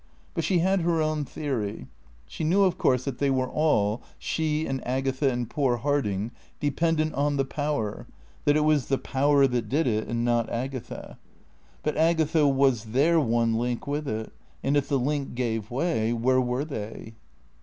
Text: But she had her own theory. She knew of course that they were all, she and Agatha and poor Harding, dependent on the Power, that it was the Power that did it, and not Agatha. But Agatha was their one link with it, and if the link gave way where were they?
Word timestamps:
But 0.33 0.43
she 0.43 0.57
had 0.57 0.81
her 0.81 0.99
own 0.99 1.25
theory. 1.25 1.85
She 2.25 2.43
knew 2.43 2.63
of 2.63 2.75
course 2.79 3.05
that 3.05 3.19
they 3.19 3.29
were 3.29 3.47
all, 3.51 4.01
she 4.17 4.65
and 4.65 4.81
Agatha 4.83 5.29
and 5.29 5.47
poor 5.47 5.77
Harding, 5.77 6.31
dependent 6.59 7.13
on 7.13 7.37
the 7.37 7.45
Power, 7.45 8.07
that 8.45 8.57
it 8.57 8.61
was 8.65 8.87
the 8.87 8.97
Power 8.97 9.45
that 9.45 9.69
did 9.69 9.85
it, 9.85 10.07
and 10.07 10.25
not 10.25 10.49
Agatha. 10.49 11.19
But 11.83 11.97
Agatha 11.97 12.47
was 12.47 12.85
their 12.85 13.19
one 13.19 13.53
link 13.59 13.85
with 13.85 14.07
it, 14.07 14.33
and 14.63 14.75
if 14.75 14.89
the 14.89 14.97
link 14.97 15.35
gave 15.35 15.69
way 15.69 16.13
where 16.13 16.41
were 16.41 16.65
they? 16.65 17.13